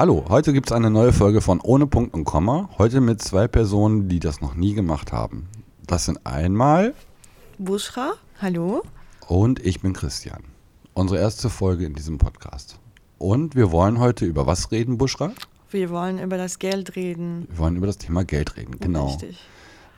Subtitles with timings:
[0.00, 2.70] Hallo, heute gibt es eine neue Folge von Ohne Punkt und Komma.
[2.78, 5.46] Heute mit zwei Personen, die das noch nie gemacht haben.
[5.86, 6.94] Das sind einmal
[7.58, 8.82] Buschra, hallo.
[9.28, 10.42] und ich bin Christian.
[10.94, 12.78] Unsere erste Folge in diesem Podcast.
[13.18, 15.32] Und wir wollen heute über was reden, Buschra?
[15.68, 17.46] Wir wollen über das Geld reden.
[17.50, 19.08] Wir wollen über das Thema Geld reden, genau.
[19.08, 19.38] Richtig.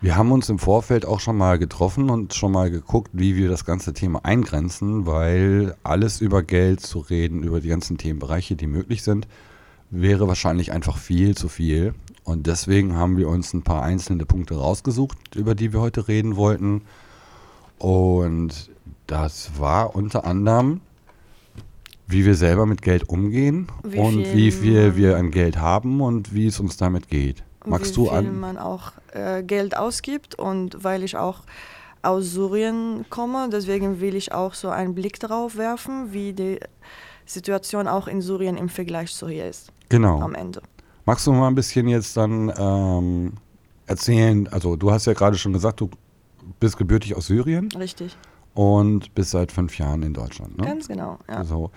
[0.01, 3.49] Wir haben uns im Vorfeld auch schon mal getroffen und schon mal geguckt, wie wir
[3.49, 8.67] das ganze Thema eingrenzen, weil alles über Geld zu reden, über die ganzen Themenbereiche, die
[8.67, 9.29] möglich sind,
[9.93, 11.95] wäre wahrscheinlich einfach viel zu viel.
[12.25, 16.37] Und deswegen haben wir uns ein paar einzelne Punkte rausgesucht, über die wir heute reden
[16.37, 16.83] wollten.
[17.79, 18.71] Und
[19.07, 20.81] das war unter anderem,
[22.07, 26.01] wie wir selber mit Geld umgehen Wie und viel wie viel wir an Geld haben
[26.01, 27.45] und wie es uns damit geht.
[27.65, 28.41] Magst wie du viel an?
[28.41, 31.41] man auch äh, Geld ausgibt und weil ich auch
[32.03, 36.59] aus Syrien komme, deswegen will ich auch so einen Blick darauf werfen, wie die
[37.27, 40.21] Situation auch in Syrien im Vergleich zu hier ist Genau.
[40.21, 40.63] am Ende.
[41.05, 43.33] Magst du mal ein bisschen jetzt dann ähm,
[43.87, 44.49] erzählen?
[44.49, 45.91] Also, du hast ja gerade schon gesagt, du
[46.61, 48.17] bist gebürtig aus Syrien Richtig,
[48.55, 50.59] und bist seit fünf Jahren in Deutschland.
[50.59, 50.65] Ne?
[50.65, 51.19] ganz genau.
[51.29, 51.45] Ja.
[51.45, 51.71] So.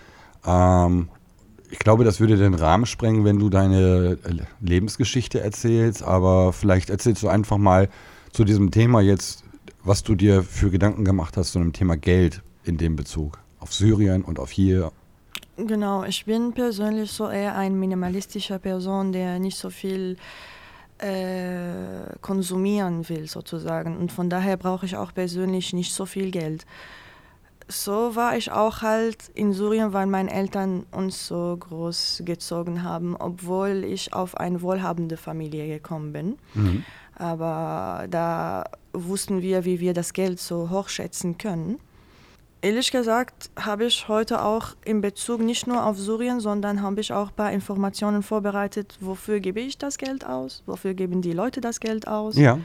[0.46, 1.10] Ähm,
[1.70, 6.90] ich glaube, das würde den Rahmen sprengen, wenn du deine äh, Lebensgeschichte erzählst, aber vielleicht
[6.90, 7.90] erzählst du einfach mal
[8.32, 9.44] zu diesem Thema jetzt,
[9.84, 13.74] was du dir für Gedanken gemacht hast zu dem Thema Geld in dem Bezug auf
[13.74, 14.92] Syrien und auf hier.
[15.58, 20.18] Genau, ich bin persönlich so eher ein minimalistischer Person, der nicht so viel
[20.98, 23.98] äh, konsumieren will sozusagen.
[23.98, 26.66] Und von daher brauche ich auch persönlich nicht so viel Geld.
[27.68, 33.16] So war ich auch halt in Syrien, weil meine Eltern uns so groß gezogen haben,
[33.16, 36.38] obwohl ich auf eine wohlhabende Familie gekommen bin.
[36.54, 36.86] Mhm.
[37.16, 41.80] Aber da wussten wir, wie wir das Geld so hochschätzen können.
[42.66, 47.14] Ehrlich gesagt habe ich heute auch in Bezug nicht nur auf Syrien, sondern habe ich
[47.14, 51.62] auch ein paar Informationen vorbereitet, wofür gebe ich das Geld aus, wofür geben die Leute
[51.62, 52.58] das Geld aus, Ja,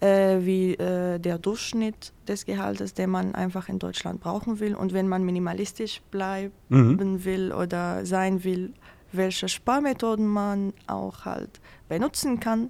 [0.00, 4.92] äh, wie äh, der Durchschnitt des Gehaltes, den man einfach in Deutschland brauchen will und
[4.92, 7.24] wenn man minimalistisch bleiben Mhm.
[7.24, 8.74] will oder sein will,
[9.12, 11.58] welche Sparmethoden man auch halt
[11.88, 12.68] benutzen kann.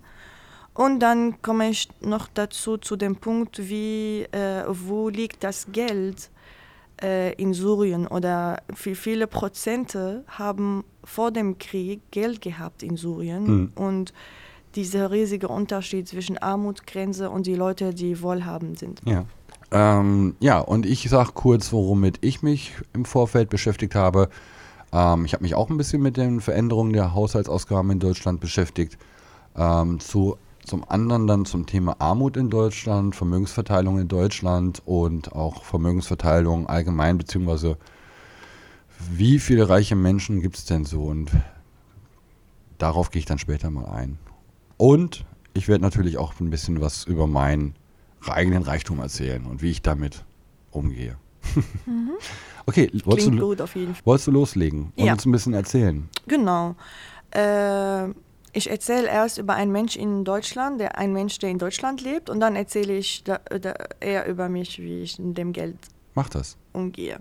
[0.75, 6.31] Und dann komme ich noch dazu zu dem Punkt, wie, äh, wo liegt das Geld
[7.03, 13.45] äh, in Syrien oder wie viele Prozente haben vor dem Krieg Geld gehabt in Syrien
[13.45, 13.73] Mhm.
[13.75, 14.13] und
[14.75, 19.01] dieser riesige Unterschied zwischen Armutsgrenze und die Leute, die wohlhabend sind.
[19.05, 19.25] Ja.
[19.71, 24.29] Ähm, ja, und ich sage kurz, womit ich mich im Vorfeld beschäftigt habe.
[24.93, 28.97] Ähm, ich habe mich auch ein bisschen mit den Veränderungen der Haushaltsausgaben in Deutschland beschäftigt.
[29.57, 30.37] Ähm, zu,
[30.69, 37.19] zum anderen dann zum Thema Armut in Deutschland, Vermögensverteilung in Deutschland und auch Vermögensverteilung allgemein,
[37.19, 37.77] beziehungsweise
[39.11, 41.05] wie viele reiche Menschen gibt es denn so?
[41.05, 41.31] Und
[42.79, 44.19] darauf gehe ich dann später mal ein.
[44.77, 45.25] Und
[45.55, 47.75] ich werde natürlich auch ein bisschen was über meinen
[48.29, 50.25] eigenen Reichtum erzählen und wie ich damit
[50.71, 51.17] umgehe.
[52.67, 54.05] Okay, wolltest du, gut auf jeden Fall.
[54.05, 55.15] wolltest du loslegen und Ja.
[55.15, 56.07] uns ein bisschen erzählen?
[56.27, 56.77] Genau.
[57.31, 58.09] Äh,
[58.59, 62.29] ich erzähle erst über einen Mensch in Deutschland, der ein Mensch, der in Deutschland lebt,
[62.29, 65.77] und dann erzähle ich da, da, eher über mich, wie ich mit dem Geld
[66.15, 66.57] Mach das.
[66.73, 67.21] umgehe.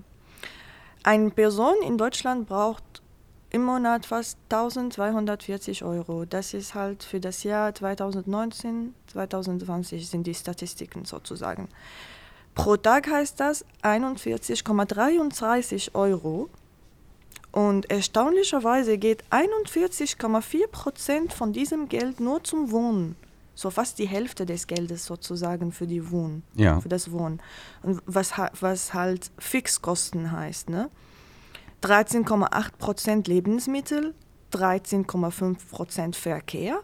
[1.03, 2.83] Eine Person in Deutschland braucht
[3.49, 6.25] im Monat fast 1240 Euro.
[6.25, 11.69] Das ist halt für das Jahr 2019, 2020 sind die Statistiken sozusagen.
[12.55, 16.49] Pro Tag heißt das 41,33 Euro.
[17.57, 23.15] Und erstaunlicherweise geht 41,4 Prozent von diesem Geld nur zum Wohnen.
[23.55, 26.79] So fast die Hälfte des Geldes sozusagen für die Wohnen Ja.
[26.79, 27.41] für das Wohnen.
[27.81, 30.91] Und was, was halt Fixkosten heißt, ne?
[31.81, 34.13] 13,8% Lebensmittel,
[34.53, 36.81] 13,5% Verkehr,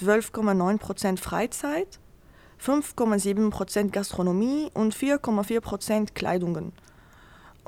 [0.00, 1.98] 12,9% Freizeit,
[2.64, 6.72] 5,7% Gastronomie und 4,4% Kleidungen.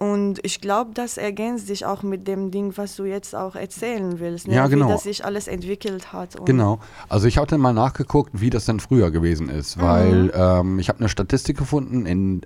[0.00, 4.18] Und ich glaube, das ergänzt sich auch mit dem Ding, was du jetzt auch erzählen
[4.18, 4.54] willst, ne?
[4.54, 4.86] Ja, genau.
[4.86, 6.42] wie das sich alles entwickelt hat.
[6.46, 6.78] Genau.
[7.10, 11.00] Also ich hatte mal nachgeguckt, wie das denn früher gewesen ist, weil ähm, ich habe
[11.00, 12.40] eine Statistik gefunden in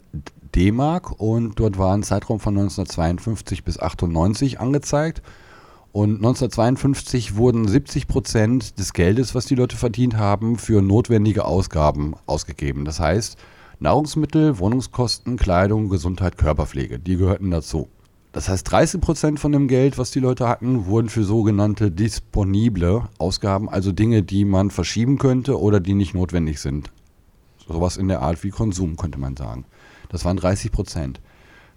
[0.53, 5.23] D-Mark und dort war ein Zeitraum von 1952 bis 98 angezeigt.
[5.93, 12.17] Und 1952 wurden 70 Prozent des Geldes, was die Leute verdient haben, für notwendige Ausgaben
[12.27, 12.85] ausgegeben.
[12.85, 13.39] Das heißt,
[13.85, 17.89] Nahrungsmittel, Wohnungskosten, Kleidung, Gesundheit, Körperpflege, die gehörten dazu.
[18.33, 23.03] Das heißt, 30 Prozent von dem Geld, was die Leute hatten, wurden für sogenannte disponible
[23.19, 26.91] Ausgaben, also Dinge, die man verschieben könnte oder die nicht notwendig sind.
[27.69, 29.67] Sowas in der Art wie Konsum, könnte man sagen.
[30.09, 31.21] Das waren 30 Prozent.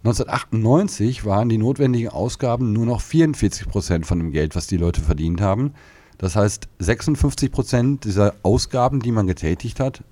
[0.06, 5.02] 1998 waren die notwendigen Ausgaben nur noch 44 Prozent von dem Geld, was die Leute
[5.02, 5.74] verdient haben.
[6.18, 10.06] Das heißt, 56 Prozent dieser Ausgaben, die man getätigt hat,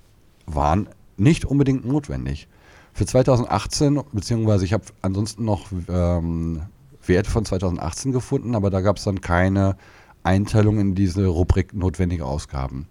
[0.44, 2.48] waren nicht unbedingt notwendig.
[2.92, 6.62] Für 2018, beziehungsweise ich habe ansonsten noch ähm,
[7.04, 9.76] Werte von 2018 gefunden, aber da gab es dann keine
[10.22, 12.86] Einteilung in diese Rubrik notwendige Ausgaben.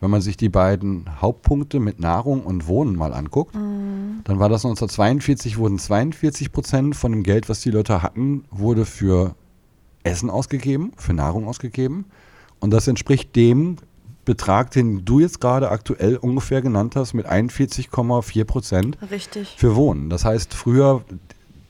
[0.00, 4.20] Wenn man sich die beiden Hauptpunkte mit Nahrung und Wohnen mal anguckt, mhm.
[4.24, 8.84] dann war das 1942, wurden 42 Prozent von dem Geld, was die Leute hatten, wurde
[8.84, 9.34] für
[10.02, 12.06] Essen ausgegeben, für Nahrung ausgegeben.
[12.60, 13.76] Und das entspricht dem
[14.26, 18.98] Betrag, den du jetzt gerade aktuell ungefähr genannt hast, mit 41,4 Prozent
[19.56, 20.10] für Wohnen.
[20.10, 21.02] Das heißt, früher,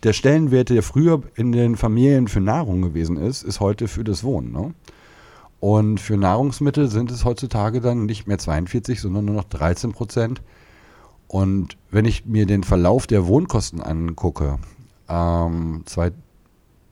[0.03, 4.25] der Stellenwert, der früher in den Familien für Nahrung gewesen ist, ist heute für das
[4.25, 4.53] Wohnen.
[4.53, 4.75] Ne?
[5.61, 10.43] Und für Nahrungsmittel sind es heutzutage dann nicht mehr 42, sondern nur noch 13 Prozent.
[11.29, 14.59] Und wenn ich mir den Verlauf der Wohnkosten angucke,
[15.09, 16.13] ähm, zwei,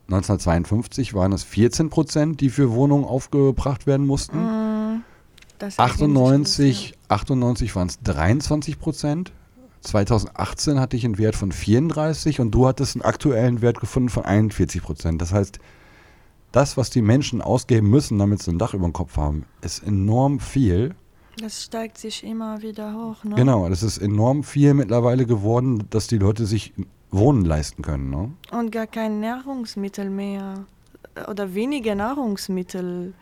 [0.07, 4.37] 1952 waren es 14 Prozent, die für Wohnungen aufgebracht werden mussten.
[5.61, 9.31] Mm, 98, 98 waren es 23 Prozent.
[9.81, 14.25] 2018 hatte ich einen Wert von 34 und du hattest einen aktuellen Wert gefunden von
[14.25, 15.21] 41 Prozent.
[15.21, 15.59] Das heißt,
[16.51, 19.83] das, was die Menschen ausgeben müssen, damit sie ein Dach über dem Kopf haben, ist
[19.83, 20.95] enorm viel.
[21.37, 23.23] Das steigt sich immer wieder hoch.
[23.23, 23.35] Ne?
[23.35, 26.73] Genau, das ist enorm viel mittlerweile geworden, dass die Leute sich
[27.11, 28.09] Wohnen leisten können.
[28.09, 28.31] Ne?
[28.51, 30.65] Und gar kein Nahrungsmittel mehr
[31.27, 33.13] oder weniger Nahrungsmittel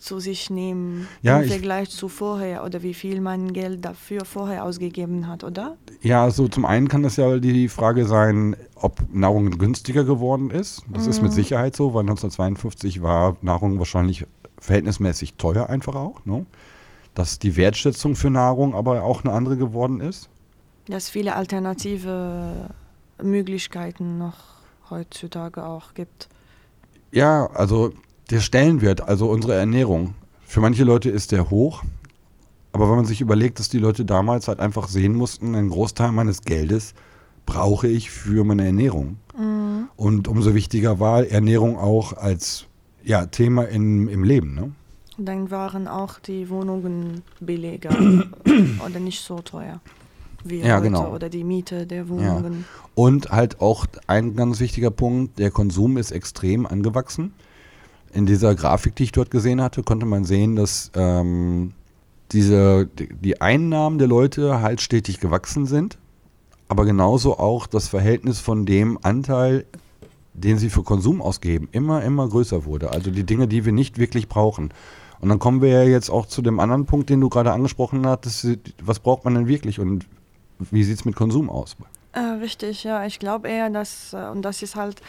[0.00, 4.64] zu sich nehmen ja, im Vergleich zu vorher oder wie viel man Geld dafür vorher
[4.64, 5.76] ausgegeben hat, oder?
[6.00, 10.82] Ja, also zum einen kann das ja die Frage sein, ob Nahrung günstiger geworden ist.
[10.88, 11.10] Das mhm.
[11.10, 11.36] ist mit mhm.
[11.36, 14.26] Sicherheit so, weil 1952 war Nahrung wahrscheinlich
[14.58, 16.24] verhältnismäßig teuer einfach auch.
[16.24, 16.46] Ne?
[17.14, 20.30] Dass die Wertschätzung für Nahrung aber auch eine andere geworden ist.
[20.86, 22.70] Dass viele alternative
[23.22, 24.38] Möglichkeiten noch
[24.88, 26.28] heutzutage auch gibt.
[27.12, 27.92] Ja, also
[28.30, 30.14] der Stellenwert, also unsere Ernährung,
[30.46, 31.82] für manche Leute ist der hoch.
[32.72, 36.12] Aber wenn man sich überlegt, dass die Leute damals halt einfach sehen mussten, einen Großteil
[36.12, 36.94] meines Geldes
[37.46, 39.16] brauche ich für meine Ernährung.
[39.36, 39.88] Mhm.
[39.96, 42.66] Und umso wichtiger war Ernährung auch als
[43.02, 44.54] ja, Thema in, im Leben.
[44.54, 44.72] Ne?
[45.18, 47.90] Dann waren auch die Wohnungen billiger
[48.86, 49.80] oder nicht so teuer
[50.44, 51.12] wie ja, heute genau.
[51.12, 52.64] oder die Miete der Wohnungen.
[52.66, 52.90] Ja.
[52.94, 57.34] Und halt auch ein ganz wichtiger Punkt, der Konsum ist extrem angewachsen.
[58.12, 61.72] In dieser Grafik, die ich dort gesehen hatte, konnte man sehen, dass ähm,
[62.32, 65.98] diese, die Einnahmen der Leute halt stetig gewachsen sind,
[66.68, 69.64] aber genauso auch das Verhältnis von dem Anteil,
[70.34, 72.90] den sie für Konsum ausgeben, immer, immer größer wurde.
[72.90, 74.72] Also die Dinge, die wir nicht wirklich brauchen.
[75.20, 78.06] Und dann kommen wir ja jetzt auch zu dem anderen Punkt, den du gerade angesprochen
[78.06, 78.46] hattest.
[78.82, 80.06] Was braucht man denn wirklich und
[80.58, 81.76] wie sieht es mit Konsum aus?
[82.12, 83.04] Äh, richtig, ja.
[83.06, 85.00] Ich glaube eher, dass, äh, und das ist halt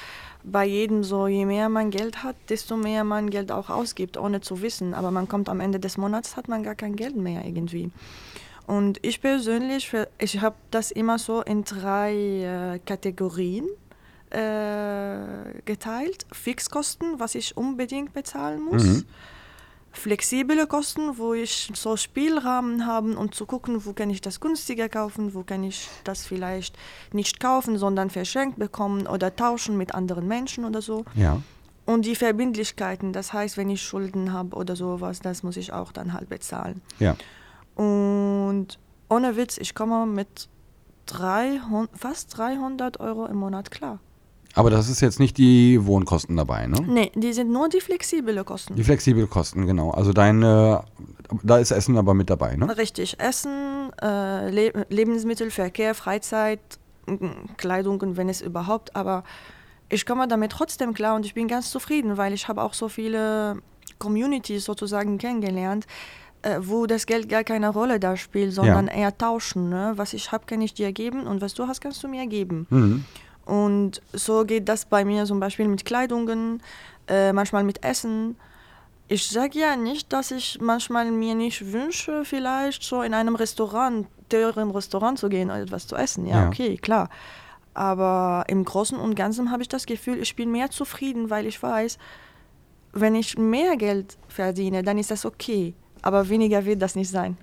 [0.44, 4.42] bei jedem so, je mehr man Geld hat, desto mehr man Geld auch ausgibt, ohne
[4.42, 4.94] zu wissen.
[4.94, 7.92] Aber man kommt am Ende des Monats, hat man gar kein Geld mehr irgendwie.
[8.68, 12.13] Und ich persönlich, ich habe das immer so in drei
[12.75, 13.68] äh, Kategorien
[14.30, 16.25] äh, geteilt.
[16.31, 18.83] Fixkosten, was ich unbedingt bezahlen muss.
[18.83, 19.06] Mhm
[19.91, 24.89] flexible Kosten, wo ich so Spielrahmen habe, um zu gucken, wo kann ich das günstiger
[24.89, 26.77] kaufen, wo kann ich das vielleicht
[27.12, 31.05] nicht kaufen, sondern verschenkt bekommen oder tauschen mit anderen Menschen oder so.
[31.15, 31.41] Ja.
[31.86, 35.91] Und die Verbindlichkeiten, das heißt, wenn ich Schulden habe oder sowas, das muss ich auch
[35.91, 36.81] dann halt bezahlen.
[37.00, 37.15] Ja.
[37.75, 38.79] Und
[39.10, 40.48] ohne Witz, ich komme mit
[41.07, 44.00] 300, fast 300 Euro im Monat klar.
[44.53, 46.77] Aber das ist jetzt nicht die Wohnkosten dabei, ne?
[46.86, 48.75] Nee, die sind nur die flexible Kosten.
[48.75, 49.91] Die flexible Kosten, genau.
[49.91, 50.84] Also deine,
[51.43, 52.77] da ist Essen aber mit dabei, ne?
[52.77, 53.20] Richtig.
[53.20, 56.60] Essen, äh, Le Lebensmittel, Verkehr, Freizeit,
[57.58, 58.96] Kleidung, wenn es überhaupt.
[58.96, 59.24] Aber
[59.89, 62.89] ich komme damit trotzdem klar und ich bin ganz zufrieden, weil ich habe auch so
[62.89, 63.62] viele
[64.00, 65.86] Communities sozusagen kennengelernt,
[66.41, 68.93] äh, wo das Geld gar keine Rolle da spielt, sondern ja.
[68.93, 69.70] eher tauschen.
[69.70, 69.93] Ne?
[69.96, 72.67] Was ich habe, kann ich dir geben und was du hast, kannst du mir geben.
[72.70, 73.05] Mhm.
[73.45, 76.62] Und so geht das bei mir zum Beispiel mit Kleidungen,
[77.07, 78.38] äh, manchmal mit Essen.
[79.07, 84.07] Ich sage ja nicht, dass ich manchmal mir nicht wünsche, vielleicht so in einem Restaurant,
[84.29, 86.25] teuren Restaurant zu gehen und etwas zu essen.
[86.25, 87.10] Ja, ja, okay, klar.
[87.74, 91.62] Aber im Großen und Ganzen habe ich das Gefühl, ich bin mehr zufrieden, weil ich
[91.62, 91.98] weiß,
[92.93, 95.74] wenn ich mehr Geld verdiene, dann ist das okay.
[96.01, 97.38] Aber weniger wird das nicht sein.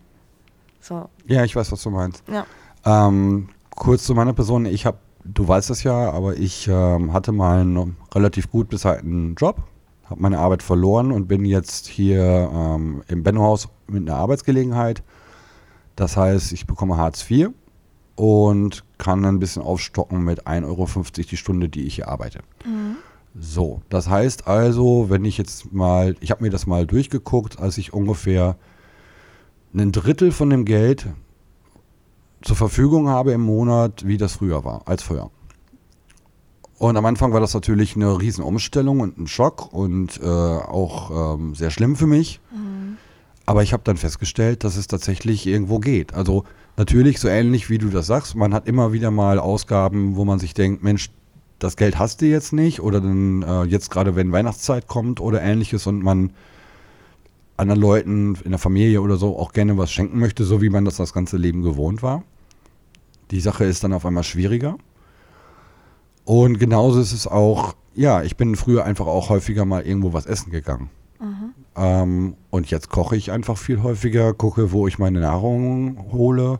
[0.80, 1.08] So.
[1.26, 2.22] Ja, ich weiß, was du meinst.
[2.30, 2.46] Ja.
[2.84, 4.66] Ähm, kurz zu meiner Person.
[4.66, 9.34] Ich habe du weißt das ja, aber ich ähm, hatte mal einen relativ gut bezahlten
[9.34, 9.62] Job,
[10.04, 15.02] habe meine Arbeit verloren und bin jetzt hier ähm, im Bennohaus mit einer Arbeitsgelegenheit.
[15.96, 17.50] Das heißt, ich bekomme Hartz IV
[18.14, 20.86] und kann ein bisschen aufstocken mit 1,50 Euro
[21.30, 22.40] die Stunde, die ich hier arbeite.
[22.64, 22.96] Mhm.
[23.38, 27.78] So, das heißt also, wenn ich jetzt mal, ich habe mir das mal durchgeguckt, als
[27.78, 28.56] ich ungefähr
[29.74, 31.06] ein Drittel von dem Geld
[32.42, 35.30] zur Verfügung habe im Monat, wie das früher war, als früher.
[36.78, 41.54] Und am Anfang war das natürlich eine Riesenumstellung und ein Schock und äh, auch ähm,
[41.56, 42.40] sehr schlimm für mich.
[43.46, 46.12] Aber ich habe dann festgestellt, dass es tatsächlich irgendwo geht.
[46.12, 46.44] Also
[46.76, 50.38] natürlich so ähnlich wie du das sagst, man hat immer wieder mal Ausgaben, wo man
[50.38, 51.10] sich denkt, Mensch,
[51.58, 55.42] das Geld hast du jetzt nicht oder dann äh, jetzt gerade, wenn Weihnachtszeit kommt oder
[55.42, 56.32] ähnliches und man
[57.58, 60.84] anderen Leuten in der Familie oder so auch gerne was schenken möchte, so wie man
[60.84, 62.22] das das ganze Leben gewohnt war.
[63.30, 64.78] Die Sache ist dann auf einmal schwieriger.
[66.24, 70.26] Und genauso ist es auch, ja, ich bin früher einfach auch häufiger mal irgendwo was
[70.26, 70.90] essen gegangen.
[71.78, 76.58] Ähm, und jetzt koche ich einfach viel häufiger, gucke, wo ich meine Nahrung hole.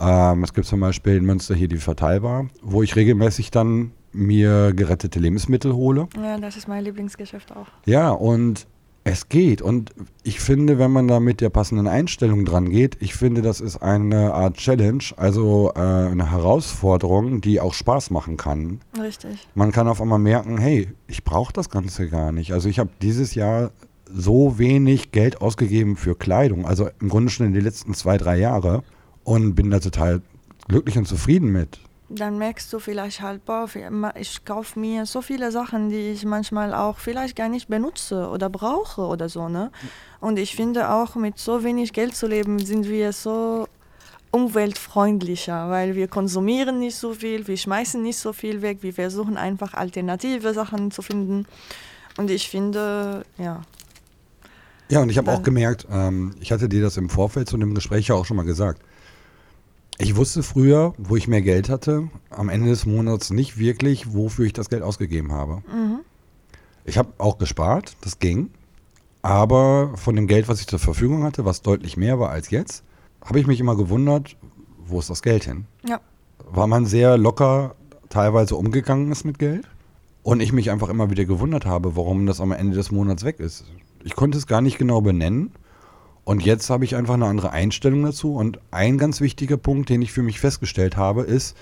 [0.00, 4.72] Ähm, es gibt zum Beispiel in Münster hier die Verteilbar, wo ich regelmäßig dann mir
[4.74, 6.08] gerettete Lebensmittel hole.
[6.16, 7.68] Ja, das ist mein Lieblingsgeschäft auch.
[7.86, 8.66] Ja, und
[9.04, 9.62] es geht.
[9.62, 9.92] Und
[10.22, 13.78] ich finde, wenn man da mit der passenden Einstellung dran geht, ich finde, das ist
[13.78, 18.80] eine Art Challenge, also äh, eine Herausforderung, die auch Spaß machen kann.
[19.00, 19.48] Richtig.
[19.54, 22.52] Man kann auf einmal merken, hey, ich brauche das Ganze gar nicht.
[22.52, 23.72] Also ich habe dieses Jahr
[24.14, 28.38] so wenig Geld ausgegeben für Kleidung, also im Grunde schon in den letzten zwei, drei
[28.38, 28.82] Jahre
[29.24, 30.20] und bin da total
[30.68, 31.80] glücklich und zufrieden mit.
[32.14, 33.68] Dann merkst du vielleicht halt, boah,
[34.16, 38.50] ich kaufe mir so viele Sachen, die ich manchmal auch vielleicht gar nicht benutze oder
[38.50, 39.70] brauche oder so, ne?
[40.20, 43.66] Und ich finde auch, mit so wenig Geld zu leben, sind wir so
[44.30, 49.36] umweltfreundlicher, weil wir konsumieren nicht so viel, wir schmeißen nicht so viel weg, wir versuchen
[49.36, 51.46] einfach alternative Sachen zu finden.
[52.16, 53.62] Und ich finde, ja,
[54.90, 57.74] Ja, und ich habe auch gemerkt, ähm, ich hatte dir das im Vorfeld zu dem
[57.74, 58.82] Gespräch ja auch schon mal gesagt.
[59.98, 64.46] Ich wusste früher, wo ich mehr Geld hatte, am Ende des Monats nicht wirklich, wofür
[64.46, 65.62] ich das Geld ausgegeben habe.
[66.84, 68.50] Ich habe auch gespart, das ging.
[69.20, 72.82] Aber von dem Geld, was ich zur Verfügung hatte, was deutlich mehr war als jetzt,
[73.24, 74.36] habe ich mich immer gewundert,
[74.84, 75.66] wo ist das Geld hin?
[75.86, 76.00] ja,
[76.50, 77.76] Weil man sehr locker
[78.08, 79.68] teilweise umgegangen ist mit Geld
[80.24, 83.38] und ich mich einfach immer wieder gewundert habe, warum das am Ende des Monats weg
[83.38, 83.64] ist.
[84.02, 85.52] Ich konnte es gar nicht genau benennen
[86.24, 90.02] und jetzt habe ich einfach eine andere Einstellung dazu und ein ganz wichtiger Punkt, den
[90.02, 91.56] ich für mich festgestellt habe, ist,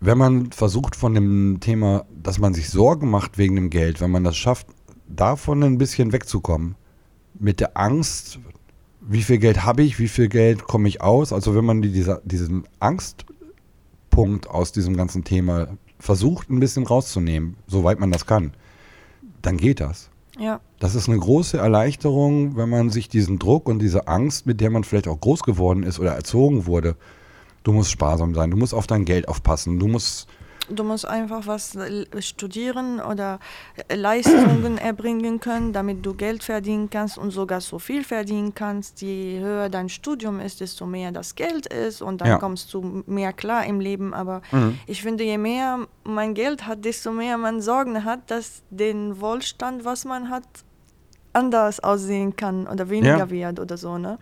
[0.00, 4.10] wenn man versucht von dem Thema, dass man sich Sorgen macht wegen dem Geld, wenn
[4.10, 4.66] man das schafft,
[5.08, 6.76] davon ein bisschen wegzukommen,
[7.38, 8.38] mit der Angst,
[9.00, 11.90] wie viel Geld habe ich, wie viel Geld komme ich aus, also wenn man die,
[11.90, 18.52] dieser, diesen Angstpunkt aus diesem ganzen Thema versucht ein bisschen rauszunehmen, soweit man das kann,
[19.42, 20.10] dann geht das.
[20.38, 24.60] Ja, Das ist eine große Erleichterung, wenn man sich diesen Druck und diese Angst, mit
[24.60, 26.96] der man vielleicht auch groß geworden ist oder erzogen wurde,
[27.62, 30.26] du musst sparsam sein, du musst auf dein Geld aufpassen, du musst,
[30.68, 31.76] du musst einfach was
[32.20, 33.38] studieren oder
[33.88, 39.00] äh, Leistungen erbringen können, damit du Geld verdienen kannst und sogar so viel verdienen kannst.
[39.02, 42.38] Je höher dein Studium ist, desto mehr das Geld ist und dann Ja.
[42.38, 44.14] kommst du mehr klar im Leben.
[44.14, 44.78] Aber Mhm.
[44.86, 49.84] ich finde, je mehr man Geld hat, desto mehr man Sorgen hat, dass den Wohlstand,
[49.84, 50.44] was man hat,
[51.32, 53.30] anders aussehen kann oder weniger Ja.
[53.30, 53.98] wird oder so.
[53.98, 54.18] Ne?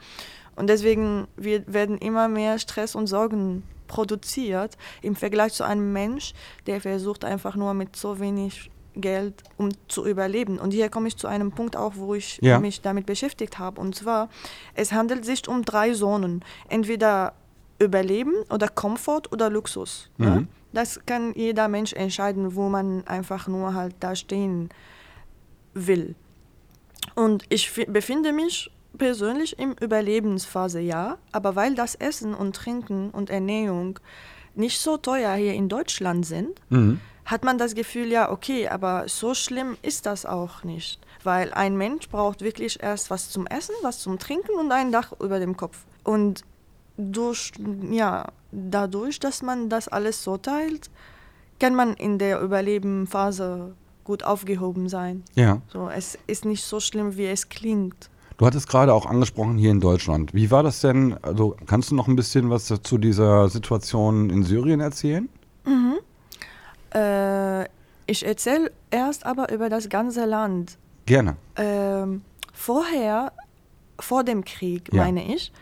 [0.57, 6.33] Und deswegen wird, werden immer mehr Stress und Sorgen produziert im Vergleich zu einem Mensch,
[6.67, 10.59] der versucht einfach nur mit so wenig Geld, um zu überleben.
[10.59, 12.59] Und hier komme ich zu einem Punkt auch, wo ich Ja.
[12.61, 13.81] mich damit beschäftigt habe.
[13.81, 14.29] Und zwar,
[14.75, 16.45] es handelt sich um drei Zonen.
[16.69, 17.33] Entweder
[17.79, 20.11] Überleben oder Komfort oder Luxus.
[20.19, 20.31] Ne?
[20.31, 20.49] Mhm.
[20.75, 24.69] Das kann jeder Mensch entscheiden, wo man einfach nur halt da stehen
[25.75, 26.15] will.
[27.15, 33.11] Und ich fi- befinde mich persönlich im Überlebensphase, ja, aber weil das Essen und Trinken
[33.11, 33.99] und Ernährung
[34.55, 37.01] nicht so teuer hier in Deutschland sind, Mhm.
[37.25, 41.01] hat man das Gefühl, ja, okay, aber so schlimm ist das auch nicht.
[41.25, 45.13] Weil ein Mensch braucht wirklich erst was zum Essen, was zum Trinken und ein Dach
[45.21, 45.79] über dem Kopf.
[46.05, 46.43] Und
[46.99, 47.53] durch,
[47.91, 50.91] ja, dadurch, dass man das alles so teilt,
[51.61, 55.23] kann man in der Überlebenphase gut aufgehoben sein.
[55.35, 55.61] ja.
[55.73, 58.11] So, es ist nicht so schlimm, wie es klingt.
[58.39, 60.35] Du hattest gerade auch angesprochen hier in Deutschland.
[60.35, 61.17] Wie war das denn?
[61.23, 65.29] Also kannst du noch ein bisschen was zu dieser Situation in Syrien erzählen?
[66.95, 67.65] Äh,
[68.07, 70.77] ich erzähle erst aber über das ganze Land.
[71.07, 71.37] Gerne.
[71.57, 72.23] Ähm,
[72.53, 73.33] vorher,
[73.99, 75.05] vor dem Krieg, Ja.
[75.05, 75.53] meine ich,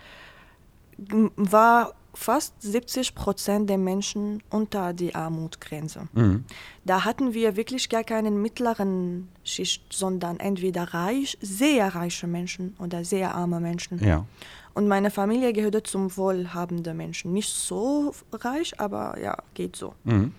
[1.37, 6.09] war fast 70 Prozent der Menschen unter die Armutsgrenze.
[6.13, 6.45] Mhm.
[6.85, 13.05] Da hatten wir wirklich gar keinen mittleren Schicht, sondern entweder reich, sehr reiche Menschen oder
[13.05, 14.05] sehr arme Menschen.
[14.05, 14.27] Ja.
[14.75, 17.33] Und meine Familie gehörte zum wohlhabenden Menschen.
[17.33, 19.95] Nicht so reich, aber ja, geht so.
[20.05, 20.33] Mhm.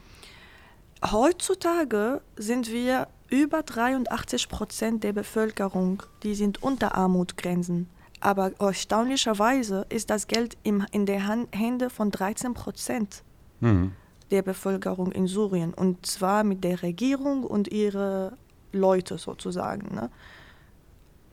[1.04, 7.90] Heutzutage sind wir über 83 Prozent der Bevölkerung, die sind unter Armutsgrenzen.
[8.22, 13.24] Aber erstaunlicherweise ist das Geld im, in der Hand, Hände von 13 Prozent
[13.60, 13.94] mhm.
[14.30, 15.74] der Bevölkerung in Syrien.
[15.74, 18.38] Und zwar mit der Regierung und ihre
[18.72, 19.96] Leute sozusagen.
[19.96, 20.12] Ne?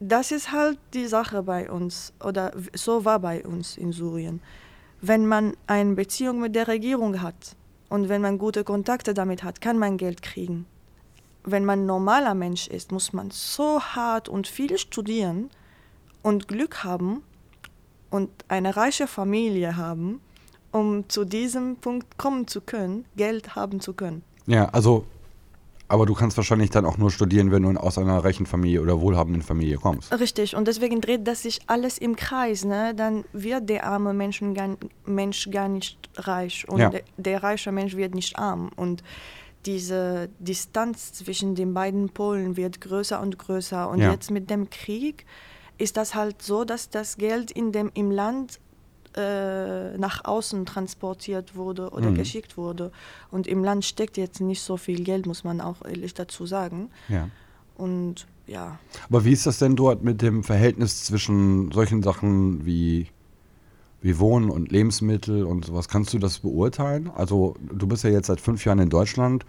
[0.01, 4.41] Das ist halt die Sache bei uns, oder so war bei uns in Syrien.
[5.03, 7.55] Wenn man eine Beziehung mit der Regierung hat
[7.91, 10.67] und wenn man gute Kontakte damit hat, kann man Geld kriegen.
[11.45, 15.51] Wenn man normaler Mensch ist, muss man so hart und viel studieren,
[16.23, 17.23] und Glück haben
[18.11, 20.21] und eine reiche Familie haben,
[20.73, 24.23] um zu diesem Punkt kommen zu können, Geld haben zu können.
[24.47, 25.05] Ja, also,
[25.89, 29.01] aber du kannst wahrscheinlich dann auch nur studieren, wenn du aus einer reichen Familie oder
[29.01, 30.13] wohlhabenden Familie kommst.
[30.19, 32.65] Richtig, und deswegen dreht das sich alles im Kreis.
[32.65, 32.95] Ne?
[32.95, 36.91] Dann wird der arme Mensch gar, Mensch gar nicht reich und ja.
[36.91, 38.71] der, der reiche Mensch wird nicht arm.
[38.77, 39.03] Und
[39.67, 43.89] diese Distanz zwischen den beiden Polen wird größer und größer.
[43.89, 44.13] Und ja.
[44.13, 45.27] jetzt mit dem Krieg
[45.79, 48.59] ist das halt so, dass das Geld in dem, im Land
[49.17, 52.17] äh, nach außen transportiert wurde oder mhm.
[52.17, 52.93] geschickt wurde.
[53.31, 56.91] Und im Land steckt jetzt nicht so viel Geld, muss man auch ehrlich dazu sagen.
[57.09, 57.29] Ja.
[57.77, 58.79] Und ja.
[59.09, 63.07] Aber wie ist das denn dort mit dem Verhältnis zwischen solchen Sachen wie,
[64.03, 65.89] wie Wohnen und Lebensmittel und sowas?
[65.89, 67.11] Kannst du das beurteilen?
[67.15, 69.47] Also du bist ja jetzt seit fünf Jahren in Deutschland.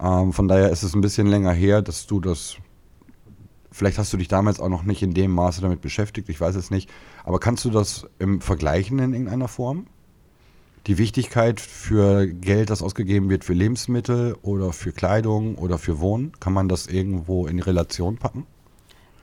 [0.00, 2.56] Ähm, von daher ist es ein bisschen länger her, dass du das
[3.72, 6.56] Vielleicht hast du dich damals auch noch nicht in dem Maße damit beschäftigt, ich weiß
[6.56, 6.90] es nicht.
[7.24, 9.86] Aber kannst du das im vergleichen in irgendeiner Form?
[10.86, 16.32] Die Wichtigkeit für Geld, das ausgegeben wird für Lebensmittel oder für Kleidung oder für Wohnen,
[16.40, 18.46] kann man das irgendwo in Relation packen?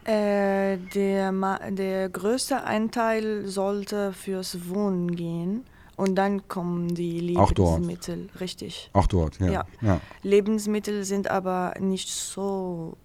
[0.06, 1.34] Äh, der,
[1.72, 5.66] der größte Anteil sollte fürs Wohnen gehen.
[5.98, 8.92] Und dann kommen die Lebensmittel, richtig.
[8.94, 9.52] Auch dort, ja.
[9.52, 9.66] ja.
[9.82, 10.00] ja.
[10.22, 12.96] Lebensmittel sind aber nicht so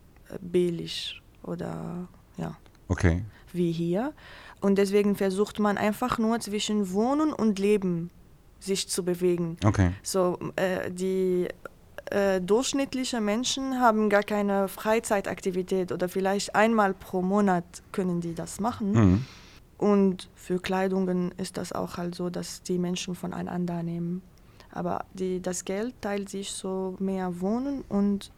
[0.43, 2.57] billig oder ja.
[2.89, 3.23] Okay.
[3.53, 4.13] Wie hier.
[4.61, 8.11] Und deswegen versucht man einfach nur zwischen Wohnen und Leben
[8.61, 9.57] sich zu bewegen.
[9.65, 9.91] Okay.
[10.03, 11.49] So, äh, die
[12.07, 18.61] äh, durchschnittliche Menschen haben gar keine Freizeitaktivität oder vielleicht einmal pro Monat können die das
[18.61, 18.93] machen.
[18.93, 19.25] Mhm.
[19.79, 24.23] Und für Kleidungen ist das auch halt so, dass die Menschen voneinander nehmen.
[24.71, 28.31] Aber die, das Geld teilt sich so mehr Wohnen und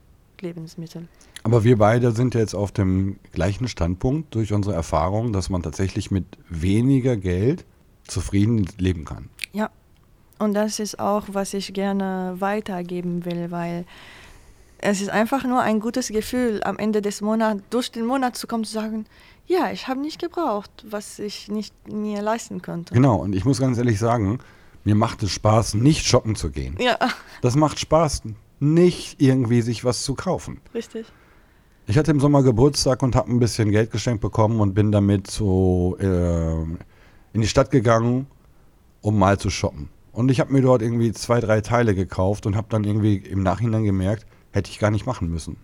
[0.44, 1.09] Lebensmittel.
[1.42, 6.11] Aber wir beide sind jetzt auf dem gleichen Standpunkt durch unsere Erfahrung, dass man tatsächlich
[6.11, 7.64] mit weniger Geld
[8.07, 9.28] zufrieden leben kann.
[9.52, 9.70] Ja,
[10.38, 13.85] und das ist auch, was ich gerne weitergeben will, weil
[14.78, 18.46] es ist einfach nur ein gutes Gefühl, am Ende des Monats, durch den Monat zu
[18.46, 19.07] kommen, zu sagen,
[19.46, 22.94] ja, ich habe nicht gebraucht, was ich nicht mir leisten könnte.
[22.94, 24.38] Genau, und ich muss ganz ehrlich sagen,
[24.85, 26.76] mir macht es Spaß, nicht shoppen zu gehen.
[26.78, 26.98] Ja.
[27.40, 28.22] Das macht Spaß,
[28.60, 30.60] nicht irgendwie sich was zu kaufen.
[30.74, 31.06] Richtig.
[31.86, 35.30] Ich hatte im Sommer Geburtstag und habe ein bisschen Geld geschenkt bekommen und bin damit
[35.30, 36.62] so äh,
[37.34, 38.26] in die Stadt gegangen,
[39.02, 39.90] um mal zu shoppen.
[40.12, 43.42] Und ich habe mir dort irgendwie zwei, drei Teile gekauft und habe dann irgendwie im
[43.42, 45.56] Nachhinein gemerkt, hätte ich gar nicht machen müssen.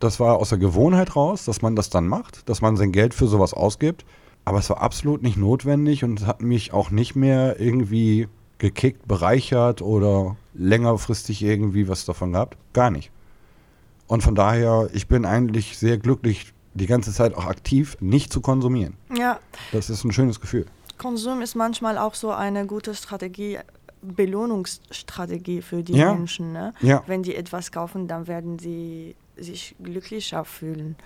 [0.00, 3.14] Das war aus der Gewohnheit raus, dass man das dann macht, dass man sein Geld
[3.14, 4.04] für sowas ausgibt.
[4.44, 8.28] Aber es war absolut nicht notwendig und hat mich auch nicht mehr irgendwie
[8.58, 12.56] gekickt, bereichert oder längerfristig irgendwie was davon gehabt.
[12.72, 13.10] Gar nicht.
[14.06, 18.40] Und von daher, ich bin eigentlich sehr glücklich, die ganze Zeit auch aktiv nicht zu
[18.40, 18.94] konsumieren.
[19.16, 19.38] Ja.
[19.72, 20.66] Das ist ein schönes Gefühl.
[20.98, 23.58] Konsum ist manchmal auch so eine gute Strategie,
[24.02, 26.14] Belohnungsstrategie für die ja.
[26.14, 26.52] Menschen.
[26.52, 26.74] Ne?
[26.80, 27.02] Ja.
[27.06, 30.96] Wenn die etwas kaufen, dann werden sie sich glücklicher fühlen.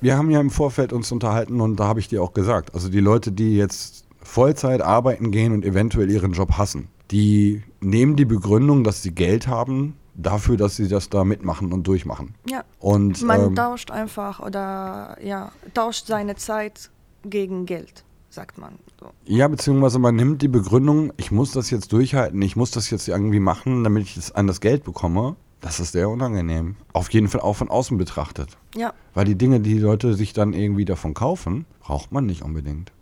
[0.00, 2.88] Wir haben ja im Vorfeld uns unterhalten und da habe ich dir auch gesagt, also
[2.88, 8.24] die Leute, die jetzt Vollzeit arbeiten gehen und eventuell ihren Job hassen, die nehmen die
[8.24, 12.34] Begründung, dass sie Geld haben, dafür, dass sie das da mitmachen und durchmachen.
[12.48, 12.64] Ja.
[12.80, 16.90] Und, Man ähm, tauscht einfach oder ja, tauscht seine Zeit
[17.24, 18.74] gegen Geld, sagt man.
[18.98, 19.10] So.
[19.24, 23.08] Ja, beziehungsweise man nimmt die Begründung, ich muss das jetzt durchhalten, ich muss das jetzt
[23.08, 25.36] irgendwie machen, damit ich das an das Geld bekomme.
[25.60, 26.76] Das ist sehr unangenehm.
[26.92, 28.56] Auf jeden Fall auch von außen betrachtet.
[28.74, 28.92] Ja.
[29.14, 32.92] Weil die Dinge, die, die Leute sich dann irgendwie davon kaufen, braucht man nicht unbedingt.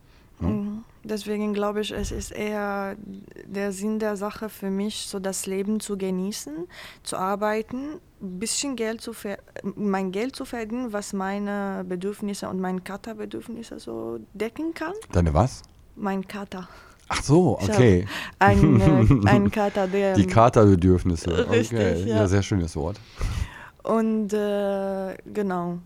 [0.40, 0.48] Ne?
[0.48, 0.84] Mhm.
[1.04, 2.96] Deswegen glaube ich, es ist eher
[3.46, 6.66] der Sinn der Sache für mich, so das Leben zu genießen,
[7.02, 9.12] zu arbeiten, ein bisschen Geld zu
[9.76, 14.94] mein Geld zu verdienen, was meine Bedürfnisse und meine Kata-Bedürfnisse so decken kann.
[15.12, 15.62] Deine was?
[15.94, 16.68] Mein Kata.
[17.08, 18.06] Ach so, okay.
[18.38, 20.14] Ein, äh, ein Kater, der.
[20.14, 21.50] Die Katerbedürfnisse.
[21.50, 22.08] Richtig, okay.
[22.08, 22.26] ja.
[22.26, 22.98] sehr schönes Wort.
[23.82, 25.78] Und äh, genau.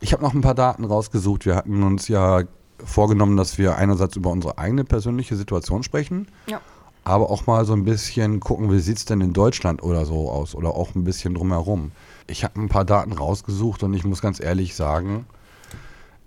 [0.00, 1.44] Ich habe noch ein paar Daten rausgesucht.
[1.44, 2.42] Wir hatten uns ja
[2.84, 6.60] vorgenommen, dass wir einerseits über unsere eigene persönliche Situation sprechen, Ja.
[7.04, 10.30] aber auch mal so ein bisschen gucken, wie sieht es denn in Deutschland oder so
[10.30, 11.92] aus oder auch ein bisschen drumherum.
[12.26, 15.26] Ich habe ein paar Daten rausgesucht und ich muss ganz ehrlich sagen,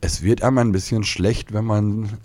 [0.02, 2.18] es wird einem ein bisschen schlecht, wenn man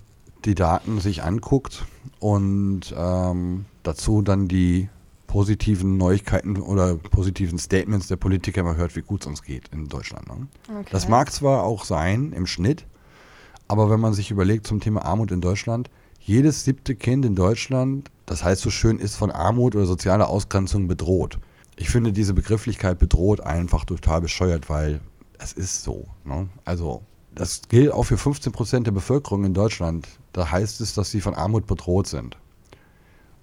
[0.45, 1.87] die Daten sich anguckt
[2.19, 4.89] und ähm, dazu dann die
[5.27, 9.89] positiven Neuigkeiten oder positiven Statements der Politiker immer hört, wie gut es uns geht in
[9.89, 10.27] Deutschland.
[10.29, 10.47] Ne?
[10.69, 10.89] Okay.
[10.91, 12.85] Das mag zwar auch sein im Schnitt,
[13.68, 18.11] aber wenn man sich überlegt zum Thema Armut in Deutschland, jedes siebte Kind in Deutschland,
[18.27, 21.38] das heißt so schön, ist von Armut oder sozialer Ausgrenzung bedroht.
[21.77, 25.01] Ich finde diese Begrifflichkeit bedroht einfach total bescheuert, weil
[25.38, 26.07] es ist so.
[26.25, 26.48] Ne?
[26.64, 27.03] Also
[27.35, 30.07] das gilt auch für 15 Prozent der Bevölkerung in Deutschland.
[30.33, 32.37] Da heißt es, dass sie von Armut bedroht sind.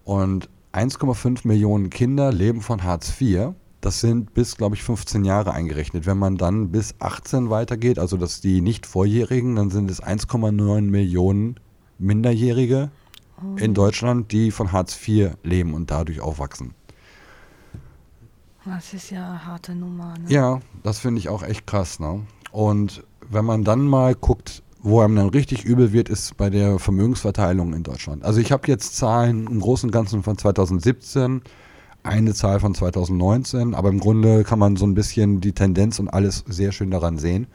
[0.06, 3.54] Und 1,5 Millionen Kinder leben von Hartz IV.
[3.82, 6.06] Das sind bis, glaube ich, 15 Jahre eingerechnet.
[6.06, 10.82] Wenn man dann bis 18 weitergeht, also dass die nicht Vorjährigen, dann sind es 1,9
[10.82, 11.60] Millionen
[11.98, 12.92] Minderjährige
[13.56, 16.74] in Deutschland, die von Hartz IV leben und dadurch aufwachsen.
[18.66, 20.14] Das ist ja eine harte Nummer.
[20.18, 20.26] Ne?
[20.30, 22.00] Ja, das finde ich auch echt krass.
[22.00, 22.26] Ne?
[22.52, 26.80] Und wenn man dann mal guckt, wo einem dann richtig übel wird, ist bei der
[26.80, 28.24] Vermögensverteilung in Deutschland.
[28.24, 31.42] Also ich habe jetzt Zahlen im Großen und Ganzen von 2017,
[32.10, 36.10] eine Zahl von 2019, aber im Grunde kann man so ein bisschen die Tendenz und
[36.10, 37.48] alles sehr schön daran sehen.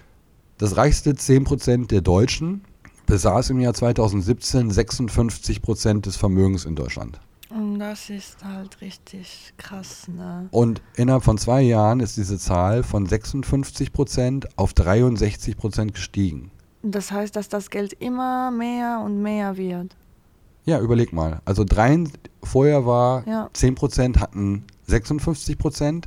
[0.59, 2.63] Das reichste 10% der Deutschen
[3.07, 7.21] besaß im Jahr 2017 56% des Vermögens in Deutschland.
[7.51, 10.49] Und das ist halt richtig krass, ne?
[10.51, 16.51] Und innerhalb von zwei Jahren ist diese Zahl von 56% auf 63% gestiegen.
[16.83, 19.97] Das heißt, dass das Geld immer mehr und mehr wird.
[20.65, 21.41] Ja, überleg mal.
[21.45, 22.05] Also drei,
[22.43, 23.51] vorher war Ja.
[23.55, 26.05] 10% hatten 56%.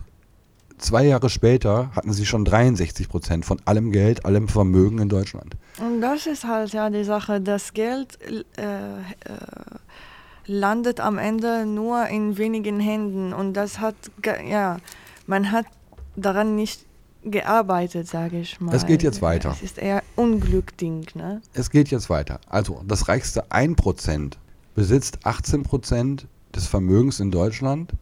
[0.80, 5.58] Zwei Jahre später hatten sie schon 63% von allem Geld, allem Vermögen in Deutschland.
[5.80, 9.02] Und das ist halt ja die Sache, das Geld äh, äh,
[10.46, 13.96] landet am Ende nur in wenigen Händen und das hat,
[14.48, 14.78] ja,
[15.26, 15.65] man hat
[16.15, 16.86] daran nicht
[17.24, 18.76] gearbeitet, sage ich mal.
[18.76, 19.52] Es geht jetzt weiter.
[19.52, 21.41] Es ist eher Unglückding, ne?
[21.54, 22.39] Es geht jetzt weiter.
[22.48, 24.34] Also das reichste 1%
[24.78, 27.94] besitzt 18% des Vermögens in Deutschland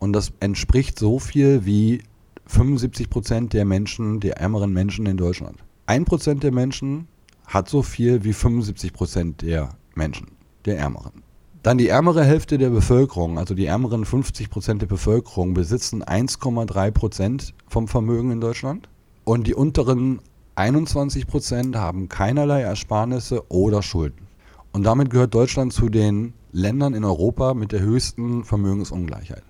[0.00, 2.02] und das entspricht so viel wie
[2.50, 5.62] 75% der Menschen, der ärmeren Menschen in Deutschland.
[5.86, 7.06] 1% der Menschen
[7.46, 10.32] hat so viel wie 75% der Menschen,
[10.64, 11.22] der ärmeren.
[11.62, 17.86] Dann die ärmere Hälfte der Bevölkerung, also die ärmeren 50% der Bevölkerung, besitzen 1,3% vom
[17.86, 18.88] Vermögen in Deutschland.
[19.22, 20.18] Und die unteren
[20.56, 24.23] 21% haben keinerlei Ersparnisse oder Schulden.
[24.74, 29.44] Und damit gehört Deutschland zu den Ländern in Europa mit der höchsten Vermögensungleichheit.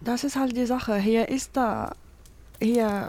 [0.00, 0.96] Das ist halt die Sache.
[0.96, 1.92] Hier ist da,
[2.58, 3.06] hier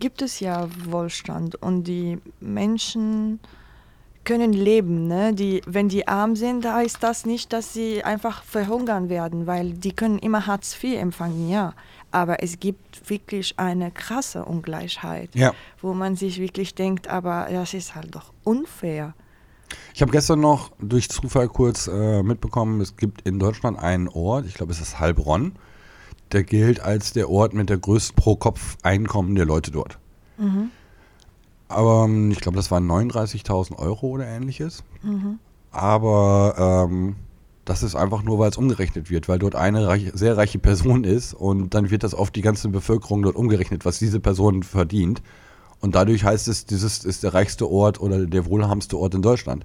[0.00, 3.40] gibt es ja Wohlstand und die Menschen
[4.24, 5.06] können leben.
[5.06, 5.32] Ne?
[5.32, 9.92] Die, wenn die arm sind, heißt das nicht, dass sie einfach verhungern werden, weil die
[9.92, 11.72] können immer Hartz IV empfangen, ja.
[12.10, 15.52] Aber es gibt wirklich eine krasse Ungleichheit, Ja.
[15.80, 19.14] wo man sich wirklich denkt, aber das ist halt doch unfair.
[19.94, 24.44] Ich habe gestern noch durch Zufall kurz äh, mitbekommen, es gibt in Deutschland einen Ort,
[24.44, 25.52] ich glaube es ist Heilbronn,
[26.32, 30.00] der gilt als der Ort mit der größten Pro-Kopf-Einkommen der Leute dort.
[31.68, 34.82] Aber ähm, ich glaube, das waren 39.000 Euro oder ähnliches.
[35.70, 37.14] Aber ähm,
[37.64, 41.04] das ist einfach nur, weil es umgerechnet wird, weil dort eine reich, sehr reiche Person
[41.04, 45.22] ist und dann wird das auf die ganze Bevölkerung dort umgerechnet, was diese Person verdient.
[45.80, 49.64] Und dadurch heißt es, dieses ist der reichste Ort oder der wohlhabendste Ort in Deutschland.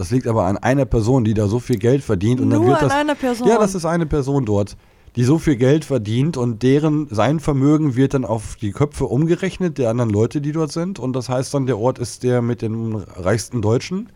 [0.00, 2.70] Das liegt aber an einer Person, die da so viel Geld verdient und dann Nur
[2.70, 2.96] wird an das.
[2.96, 3.46] einer Person?
[3.46, 4.78] Ja, das ist eine Person dort,
[5.14, 9.76] die so viel Geld verdient und deren sein Vermögen wird dann auf die Köpfe umgerechnet
[9.76, 10.98] der anderen Leute, die dort sind.
[10.98, 14.08] Und das heißt dann, der Ort ist der mit den reichsten Deutschen.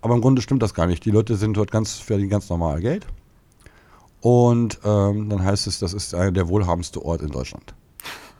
[0.00, 1.04] Aber im Grunde stimmt das gar nicht.
[1.04, 3.06] Die Leute sind dort ganz verdienen ganz normal Geld.
[4.22, 7.74] Und ähm, dann heißt es, das ist einer der wohlhabendste Ort in Deutschland.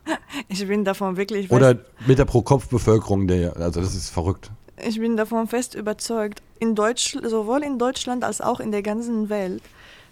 [0.49, 4.51] Ich bin davon wirklich Oder mit der Pro-Kopf-Bevölkerung, also das ist verrückt.
[4.77, 9.29] Ich bin davon fest überzeugt, in Deutsch, sowohl in Deutschland als auch in der ganzen
[9.29, 9.63] Welt,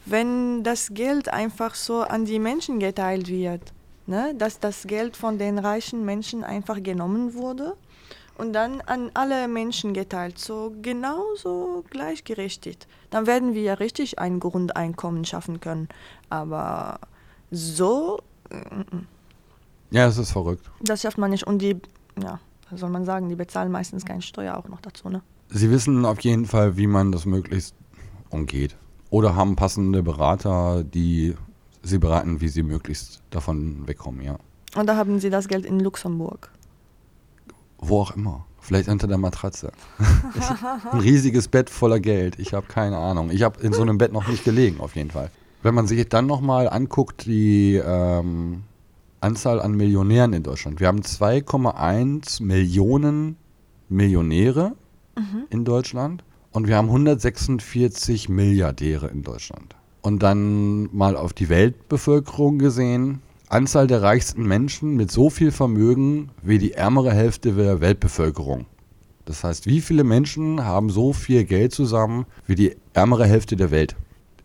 [0.07, 3.73] wenn das Geld einfach so an die Menschen geteilt wird,
[4.07, 7.77] ne, dass das Geld von den reichen Menschen einfach genommen wurde
[8.39, 14.41] und dann an alle Menschen geteilt, so genauso gleichgerichtet, dann werden wir ja richtig ein
[14.41, 15.89] Grundeinkommen schaffen können.
[16.31, 16.99] Aber
[17.51, 18.21] so,
[19.91, 20.69] Ja, es ist verrückt.
[20.81, 21.47] das schafft man nicht.
[21.47, 21.77] Und die,
[22.21, 22.41] ja,
[22.77, 25.23] soll man sagen, die bezahlen meistens keine Steuer auch noch dazu, ne?
[25.49, 27.75] Sie wissen auf jeden Fall, wie man das möglichst
[28.31, 28.77] umgeht.
[29.11, 31.35] Oder haben passende Berater, die
[31.83, 34.39] sie beraten, wie sie möglichst davon wegkommen, ja.
[34.75, 36.51] Und da haben Sie das Geld in Luxemburg.
[37.79, 38.47] Wo auch immer.
[38.61, 39.73] Vielleicht unter der Matratze.
[40.93, 42.39] Ein riesiges Bett voller Geld.
[42.39, 43.31] Ich habe keine Ahnung.
[43.31, 45.31] Ich habe in so einem Bett noch nicht gelegen, auf jeden Fall.
[45.63, 48.63] Wenn man sich dann nochmal anguckt, die ähm,
[49.23, 50.81] Anzahl an Millionären in Deutschland.
[50.81, 53.37] Wir haben 2,1 Millionen
[53.89, 54.73] Millionäre
[55.17, 55.45] mhm.
[55.51, 59.77] in Deutschland und wir haben 146 Milliardäre in Deutschland.
[60.03, 66.31] Und dann mal auf die Weltbevölkerung gesehen, Anzahl der reichsten Menschen mit so viel Vermögen
[66.43, 68.67] wie die ärmere Hälfte der Weltbevölkerung.
[69.25, 73.71] Das heißt, wie viele Menschen haben so viel Geld zusammen wie die ärmere Hälfte der
[73.71, 73.95] Welt?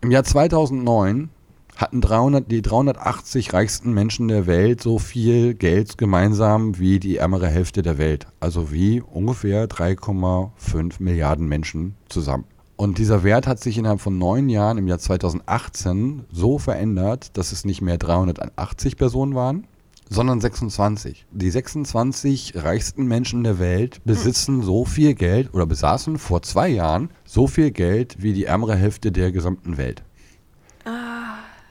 [0.00, 1.30] Im Jahr 2009
[1.78, 7.46] hatten 300, die 380 reichsten Menschen der Welt so viel Geld gemeinsam wie die ärmere
[7.46, 8.26] Hälfte der Welt.
[8.40, 12.44] Also wie ungefähr 3,5 Milliarden Menschen zusammen.
[12.74, 17.52] Und dieser Wert hat sich innerhalb von neun Jahren im Jahr 2018 so verändert, dass
[17.52, 19.66] es nicht mehr 380 Personen waren,
[20.10, 21.26] sondern 26.
[21.30, 27.10] Die 26 reichsten Menschen der Welt besitzen so viel Geld oder besaßen vor zwei Jahren
[27.24, 30.02] so viel Geld wie die ärmere Hälfte der gesamten Welt.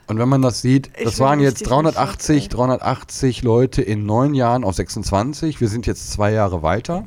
[0.08, 4.74] Und wenn man das sieht, das waren jetzt 380, 380 Leute in neun Jahren auf
[4.74, 5.60] 26.
[5.60, 7.04] Wir sind jetzt zwei Jahre weiter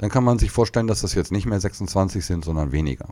[0.00, 3.10] dann kann man sich vorstellen, dass das jetzt nicht mehr 26 sind, sondern weniger.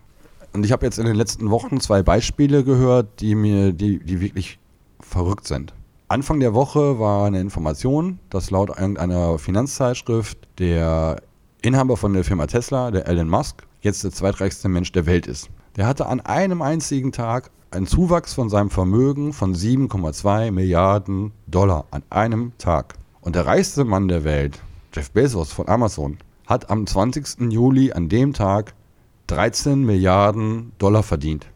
[0.55, 4.23] Und ich habe jetzt in den letzten Wochen zwei Beispiele gehört, die mir, die, die
[4.23, 4.59] wirklich
[4.99, 5.75] verrückt sind.
[6.09, 11.21] Anfang der Woche war eine Information, dass laut irgendeiner Finanzzeitschrift der
[11.61, 15.51] Inhaber von der Firma Tesla, der Elon Musk, jetzt der zweitreichste Mensch der Welt ist.
[15.76, 21.85] Der hatte an einem einzigen Tag einen Zuwachs von seinem Vermögen von 7,2 Milliarden Dollar
[21.90, 22.94] an einem Tag.
[23.20, 24.61] Und der reichste Mann der Welt,
[24.94, 27.52] Jeff Bezos von Amazon, hat am 20.
[27.52, 28.74] Juli an dem Tag
[29.26, 31.46] 13 Milliarden Dollar verdient.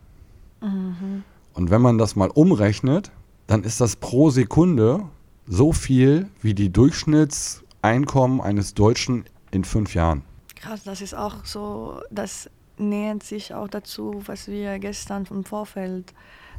[0.60, 1.24] Mhm.
[1.54, 3.10] Und wenn man das mal umrechnet,
[3.46, 5.04] dann ist das pro Sekunde
[5.46, 10.22] so viel wie die Durchschnittseinkommen eines Deutschen in fünf Jahren.
[10.56, 12.48] Krass, das ist auch so, das
[12.82, 16.12] nähert sich auch dazu, was wir gestern im Vorfeld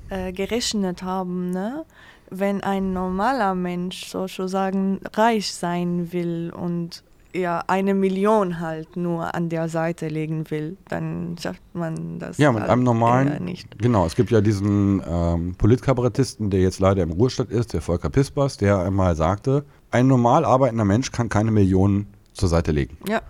[0.10, 1.52] äh, gerechnet haben.
[1.52, 1.86] Ne?
[2.30, 7.04] Wenn ein normaler Mensch sozusagen reich sein will und
[7.36, 12.38] ja, eine Million halt nur an der Seite legen will, dann schafft man das.
[12.38, 13.44] Ja, mit halt einem normalen.
[13.44, 13.80] Nicht.
[13.80, 18.10] Genau, es gibt ja diesen ähm, Politkabarettisten, der jetzt leider im Ruhestand ist, der Volker
[18.10, 22.98] Pispers, der einmal sagte, ein normal arbeitender Mensch kann keine Millionen zur Seite legen.
[23.08, 23.22] Ja.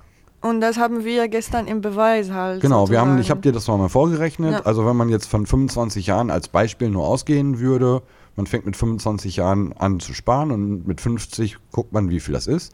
[0.43, 2.62] Und das haben wir gestern im Beweis halt.
[2.62, 4.51] Genau, wir haben, ich habe dir das mal vorgerechnet.
[4.51, 4.60] Ja.
[4.62, 8.03] Also wenn man jetzt von 25 Jahren als Beispiel nur ausgehen würde,
[8.36, 12.34] man fängt mit 25 Jahren an zu sparen und mit 50 guckt man, wie viel
[12.34, 12.73] das ist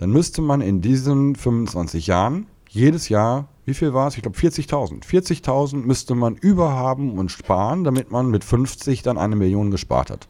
[0.00, 4.16] dann müsste man in diesen 25 Jahren jedes Jahr, wie viel war es?
[4.16, 5.04] Ich glaube 40.000.
[5.04, 10.26] 40.000 müsste man überhaben und sparen, damit man mit 50 dann eine Million gespart hat.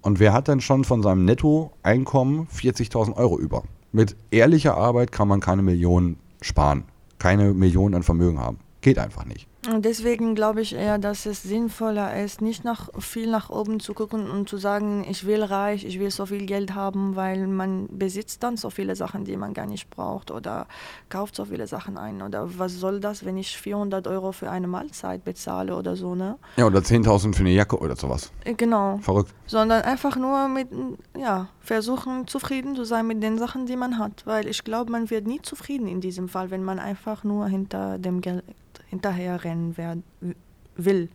[0.00, 3.62] Und wer hat denn schon von seinem Nettoeinkommen 40.000 Euro über?
[3.96, 6.84] Mit ehrlicher Arbeit kann man keine Million sparen,
[7.18, 8.58] keine Million an Vermögen haben.
[8.82, 9.48] Geht einfach nicht.
[9.68, 13.94] Und deswegen glaube ich eher, dass es sinnvoller ist, nicht nach, viel nach oben zu
[13.94, 17.88] gucken und zu sagen, ich will reich, ich will so viel Geld haben, weil man
[17.90, 20.66] besitzt dann so viele Sachen, die man gar nicht braucht oder
[21.08, 22.22] kauft so viele Sachen ein.
[22.22, 26.38] Oder was soll das, wenn ich 400 Euro für eine Mahlzeit bezahle oder so, ne?
[26.56, 28.32] Ja, oder 10.000 für eine Jacke oder sowas.
[28.44, 28.98] Äh, genau.
[28.98, 29.34] Verrückt.
[29.46, 30.68] Sondern einfach nur mit,
[31.18, 34.26] ja, versuchen zufrieden zu sein mit den Sachen, die man hat.
[34.26, 37.98] Weil ich glaube, man wird nie zufrieden in diesem Fall, wenn man einfach nur hinter
[37.98, 38.44] dem Geld
[38.88, 40.04] hinterherrennen werden,
[40.76, 41.08] will.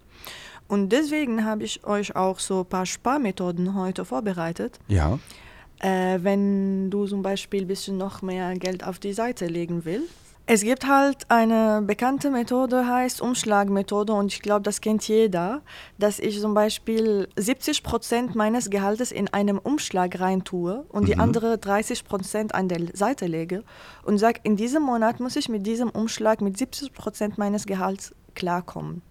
[0.68, 4.80] Und deswegen habe ich euch auch so ein paar Sparmethoden heute vorbereitet.
[4.88, 5.20] Ja.
[5.80, 10.14] Äh, wenn du zum Beispiel ein bisschen noch mehr Geld auf die Seite legen willst.
[10.54, 15.62] Es gibt halt eine bekannte Methode, heißt Umschlagmethode und ich glaube, das kennt jeder,
[15.98, 21.06] dass ich zum Beispiel 70 Prozent meines Gehaltes in einem Umschlag rein tue und mhm.
[21.06, 23.64] die andere 30 Prozent an der Seite lege
[24.04, 28.14] und sage, in diesem Monat muss ich mit diesem Umschlag mit 70 Prozent meines Gehalts
[28.36, 29.04] klarkommen.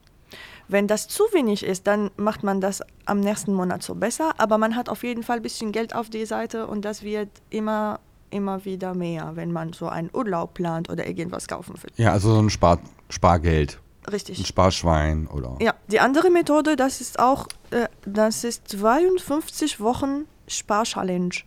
[0.68, 4.59] Wenn das zu wenig ist, dann macht man das am nächsten Monat so besser, aber
[4.59, 7.98] man hat auf jeden Fall ein bisschen Geld auf die Seite und das wird immer
[8.31, 11.90] immer wieder mehr, wenn man so einen Urlaub plant oder irgendwas kaufen will.
[11.97, 13.81] Ja, also so ein Spar Spargeld.
[14.11, 14.38] Richtig.
[14.38, 15.57] Ein Sparschwein oder.
[15.61, 21.43] Ja, die andere Methode, das ist auch, äh, das ist 52 Wochen Sparchallenge.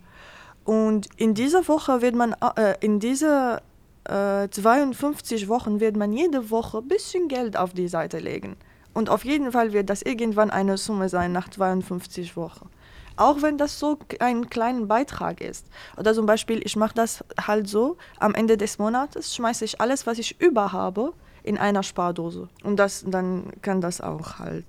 [0.63, 3.62] Und in dieser Woche wird man, äh, in dieser
[4.06, 8.56] äh, 52 Wochen wird man jede Woche ein bisschen Geld auf die Seite legen.
[8.93, 12.69] Und auf jeden Fall wird das irgendwann eine Summe sein nach 52 Wochen.
[13.15, 15.67] Auch wenn das so ein kleiner Beitrag ist.
[15.97, 20.08] Oder zum Beispiel, ich mache das halt so, am Ende des Monats schmeiße ich alles,
[20.08, 22.49] was ich über habe, in einer Spardose.
[22.63, 24.65] Und das, dann kann das auch halt.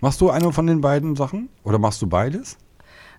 [0.00, 1.48] Machst du eine von den beiden Sachen?
[1.62, 2.56] Oder machst du beides?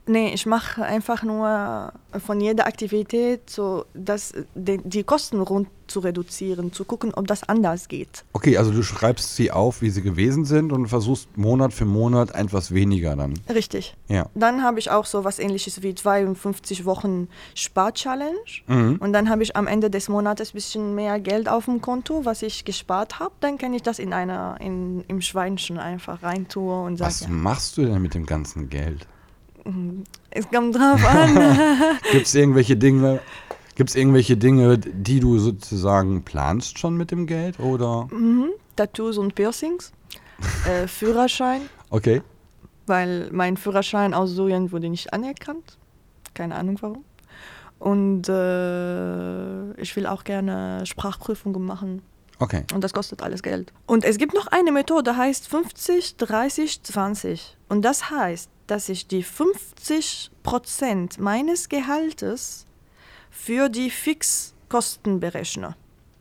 [0.08, 6.00] Nee, ich mache einfach nur von jeder Aktivität so, dass die, die Kosten rund zu
[6.00, 8.24] reduzieren, zu gucken, ob das anders geht.
[8.34, 12.34] Okay, also du schreibst sie auf, wie sie gewesen sind und versuchst Monat für Monat
[12.34, 13.34] etwas weniger dann.
[13.50, 13.96] Richtig.
[14.08, 14.28] Ja.
[14.34, 18.36] Dann habe ich auch so was ähnliches wie 52 Wochen Spar-Challenge.
[18.68, 18.98] Mhm.
[19.00, 22.26] Und dann habe ich am Ende des Monats ein bisschen mehr Geld auf dem Konto,
[22.26, 23.34] was ich gespart habe.
[23.40, 27.30] Dann kann ich das in einer, in, im Schweinchen einfach reintue und sage, Was ja,
[27.30, 29.08] machst du denn mit dem ganzen Geld?
[30.32, 31.36] Es kommt drauf an.
[32.12, 33.20] Gibt es irgendwelche Dinge,
[33.76, 37.60] gibt's irgendwelche Dinge, die du sozusagen planst schon mit dem Geld?
[37.60, 38.08] Oder?
[38.12, 38.50] mhm.
[38.76, 39.92] Tattoos und Piercings,
[40.68, 42.22] äh, Führerschein, Okay.
[42.88, 45.78] weil mein Führerschein aus Syrien wurde nicht anerkannt.
[46.34, 47.06] Keine Ahnung warum.
[47.80, 52.02] Und äh, ich will auch gerne Sprachprüfungen machen.
[52.40, 52.64] Okay.
[52.74, 53.72] Und das kostet alles Geld.
[53.86, 57.56] Und es gibt noch eine Methode, heißt 50, 30, 20.
[57.70, 62.66] Und das heißt, dass ich die 50 Prozent meines Gehaltes
[63.30, 65.76] für die Fixkosten berechne.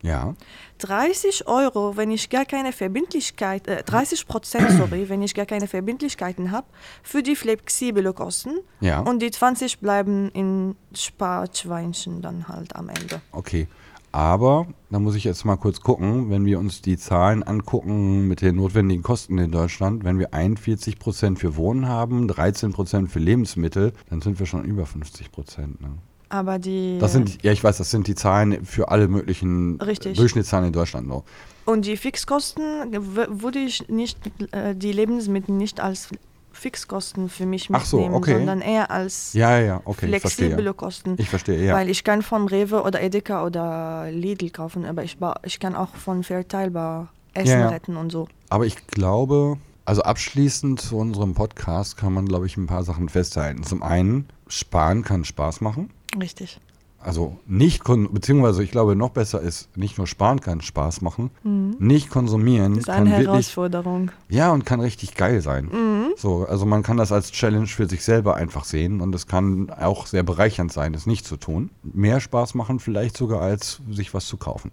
[0.05, 0.35] Ja.
[0.79, 5.67] 30 Euro, wenn ich gar keine Verbindlichkeit, äh, 30 Prozent, sorry, wenn ich gar keine
[5.67, 6.67] Verbindlichkeiten habe,
[7.03, 8.59] für die flexible Kosten.
[8.81, 9.01] Ja.
[9.01, 13.23] Und die 20 bleiben in Sparschweinchen dann halt am Ende.
[13.33, 13.67] Okay.
[14.15, 18.43] Aber da muss ich jetzt mal kurz gucken, wenn wir uns die Zahlen angucken mit
[18.43, 23.19] den notwendigen Kosten in Deutschland, wenn wir 41 Prozent für Wohnen haben, 13 Prozent für
[23.19, 25.81] Lebensmittel, dann sind wir schon über 50 Prozent.
[25.81, 25.89] Ne?
[26.29, 26.99] Aber die.
[27.01, 30.17] Das sind, ja, ich weiß, das sind die Zahlen für alle möglichen Richtig.
[30.17, 31.09] Durchschnittszahlen in Deutschland.
[31.09, 31.25] noch.
[31.65, 34.19] Und die Fixkosten würde ich nicht,
[34.53, 36.11] äh, die Lebensmittel nicht als
[36.55, 38.35] Fixkosten für mich Ach so, mitnehmen, okay.
[38.35, 40.75] sondern eher als Ja, ja, okay, ich flexible verstehe.
[40.75, 41.15] Kosten.
[41.19, 41.75] Ich verstehe, ja.
[41.75, 45.95] Weil ich kann von Rewe oder Edeka oder Lidl kaufen, aber ich, ich kann auch
[45.95, 47.69] von Verteilbar Essen ja.
[47.69, 48.29] retten und so.
[48.49, 53.09] Aber ich glaube, also abschließend zu unserem Podcast kann man, glaube ich, ein paar Sachen
[53.09, 53.65] festhalten.
[53.65, 55.91] Zum einen, sparen kann Spaß machen.
[56.19, 56.61] Richtig.
[57.05, 61.31] Also nicht, beziehungsweise ich glaube, noch besser ist, nicht nur sparen kann Spaß machen,
[61.79, 62.77] nicht konsumieren Mhm.
[62.77, 64.11] Das ist eine wirklich, Herausforderung.
[64.31, 65.67] ja, und kann richtig geil sein.
[65.67, 66.15] Mhm.
[66.17, 69.71] So, also man kann das als Challenge für sich selber einfach sehen und es kann
[69.71, 71.71] auch sehr bereichernd sein, es nicht zu tun.
[71.83, 74.71] Mehr Spaß machen vielleicht sogar als sich was zu kaufen.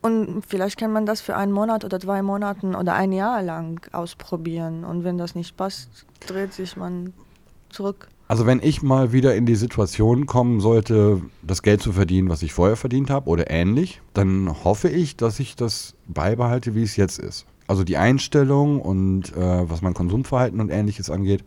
[0.00, 3.80] Und vielleicht kann man das für einen Monat oder zwei Monaten oder ein Jahr lang
[3.92, 4.84] ausprobieren.
[4.84, 5.88] Und wenn das nicht passt,
[6.26, 7.14] dreht sich man
[7.70, 8.08] zurück.
[8.26, 12.42] Also wenn ich mal wieder in die Situation kommen sollte, das Geld zu verdienen, was
[12.42, 16.96] ich vorher verdient habe oder ähnlich, dann hoffe ich, dass ich das beibehalte, wie es
[16.96, 17.44] jetzt ist.
[17.66, 21.44] Also die Einstellung und äh, was mein Konsumverhalten und ähnliches angeht,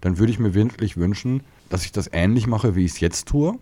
[0.00, 3.28] dann würde ich mir wirklich wünschen, dass ich das ähnlich mache, wie ich es jetzt
[3.28, 3.58] tue.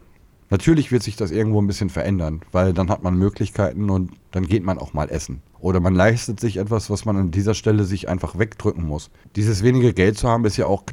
[0.51, 4.47] Natürlich wird sich das irgendwo ein bisschen verändern, weil dann hat man Möglichkeiten und dann
[4.47, 5.41] geht man auch mal essen.
[5.61, 9.11] Oder man leistet sich etwas, was man an dieser Stelle sich einfach wegdrücken muss.
[9.35, 10.85] Dieses wenige Geld zu haben, ist ja auch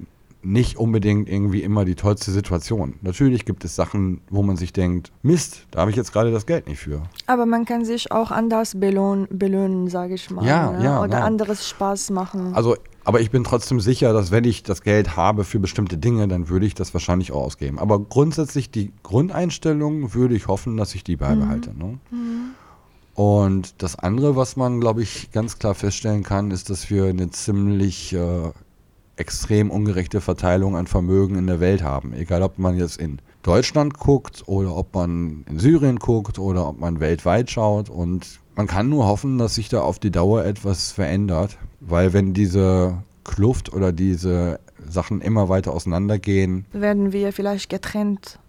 [0.41, 2.95] nicht unbedingt irgendwie immer die tollste Situation.
[3.01, 6.45] Natürlich gibt es Sachen, wo man sich denkt, Mist, da habe ich jetzt gerade das
[6.45, 7.03] Geld nicht für.
[7.27, 10.45] Aber man kann sich auch anders belohn, belöhnen, sage ich mal.
[10.45, 10.83] Ja, ne?
[10.83, 11.25] ja, Oder ja.
[11.25, 12.53] anderes Spaß machen.
[12.53, 16.27] Also, aber ich bin trotzdem sicher, dass wenn ich das Geld habe für bestimmte Dinge,
[16.27, 17.79] dann würde ich das wahrscheinlich auch ausgeben.
[17.79, 21.71] Aber grundsätzlich die Grundeinstellung würde ich hoffen, dass ich die beibehalte.
[21.77, 21.99] Ne?
[23.15, 27.29] Und das andere, was man, glaube ich, ganz klar feststellen kann, ist, dass wir eine
[27.31, 28.51] ziemlich äh,
[29.19, 32.13] extrem ungerechte Verteilung an Vermögen in der Welt haben.
[32.13, 36.79] Egal, ob man jetzt in Deutschland guckt oder ob man in Syrien guckt oder ob
[36.79, 37.89] man weltweit schaut.
[37.89, 41.57] Und man kann nur hoffen, dass sich da auf die Dauer etwas verändert.
[41.79, 48.39] Weil wenn diese Kluft oder diese Sachen immer weiter auseinandergehen, Werden wir vielleicht getrennt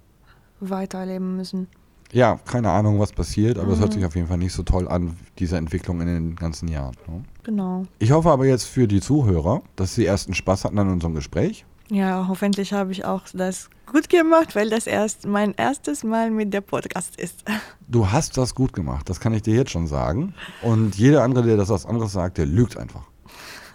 [0.61, 1.68] weiterleben müssen.
[2.12, 4.88] Ja, keine Ahnung, was passiert, aber es hört sich auf jeden Fall nicht so toll
[4.88, 6.96] an, diese Entwicklung in den ganzen Jahren.
[7.07, 7.23] Ne?
[7.44, 7.85] Genau.
[7.99, 11.64] Ich hoffe aber jetzt für die Zuhörer, dass sie ersten Spaß hatten an unserem Gespräch.
[11.90, 16.55] Ja, hoffentlich habe ich auch das gut gemacht, weil das erst mein erstes Mal mit
[16.55, 17.44] der Podcast ist.
[17.88, 20.35] Du hast das gut gemacht, das kann ich dir jetzt schon sagen.
[20.62, 23.03] Und jeder andere, der das was anderes sagt, der lügt einfach.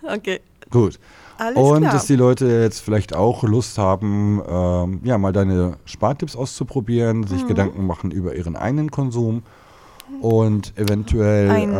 [0.03, 0.39] Okay.
[0.69, 0.99] Gut.
[1.37, 1.93] Alles Und klar.
[1.93, 7.27] dass die Leute jetzt vielleicht auch Lust haben, ähm, ja, mal deine Spartipps auszuprobieren, Mhm.
[7.27, 9.43] sich Gedanken machen über ihren eigenen Konsum
[10.21, 11.73] und eventuell ein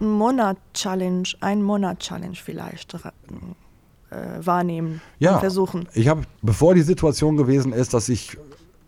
[0.00, 2.98] ähm, Monat-Challenge, ein Monat-Challenge vielleicht äh,
[4.44, 5.34] wahrnehmen Ja.
[5.34, 5.88] und versuchen.
[5.92, 8.38] Ich habe, bevor die Situation gewesen ist, dass ich,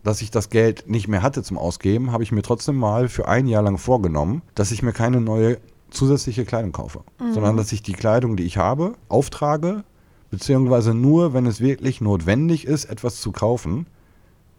[0.03, 3.27] dass ich das Geld nicht mehr hatte zum Ausgeben, habe ich mir trotzdem mal für
[3.27, 5.57] ein Jahr lang vorgenommen, dass ich mir keine neue
[5.89, 7.01] zusätzliche Kleidung kaufe,
[7.33, 9.83] sondern dass ich die Kleidung, die ich habe, auftrage,
[10.29, 13.87] beziehungsweise nur, wenn es wirklich notwendig ist, etwas zu kaufen,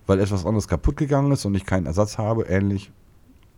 [0.06, 2.90] weil etwas anderes kaputt gegangen ist und ich keinen Ersatz habe, ähnlich,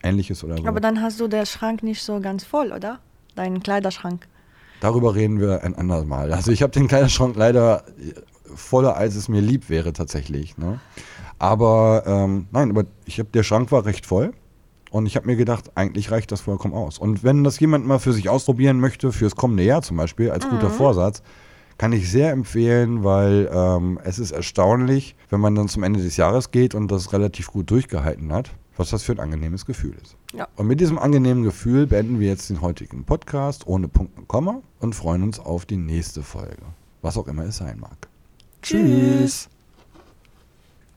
[0.02, 0.66] ähnliches oder so.
[0.66, 3.00] Aber dann hast du den Schrank nicht so ganz voll, oder?
[3.34, 4.26] deinen Kleiderschrank?
[4.80, 6.32] Darüber reden wir ein anderes Mal.
[6.32, 7.84] Also ich habe den Kleiderschrank leider
[8.54, 10.56] voller, als es mir lieb wäre tatsächlich.
[10.56, 10.80] Ne?
[11.38, 14.32] Aber ähm, nein, aber ich habe der Schrank war recht voll
[14.90, 16.98] und ich habe mir gedacht, eigentlich reicht das vollkommen aus.
[16.98, 20.48] Und wenn das jemand mal für sich ausprobieren möchte, fürs kommende Jahr zum Beispiel, als
[20.48, 20.74] guter mhm.
[20.74, 21.22] Vorsatz,
[21.80, 26.18] kann ich sehr empfehlen, weil ähm, es ist erstaunlich, wenn man dann zum Ende des
[26.18, 30.14] Jahres geht und das relativ gut durchgehalten hat, was das für ein angenehmes Gefühl ist.
[30.34, 30.46] Ja.
[30.56, 34.60] Und mit diesem angenehmen Gefühl beenden wir jetzt den heutigen Podcast ohne Punkt und Komma
[34.78, 36.60] und freuen uns auf die nächste Folge,
[37.00, 38.08] was auch immer es sein mag.
[38.60, 39.48] Tschüss.
[39.48, 39.59] Tschüss.